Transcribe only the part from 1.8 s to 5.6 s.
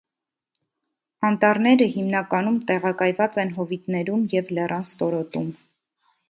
հիմնականում տեղակայված են հովիտներում և լեռան ստորոտում։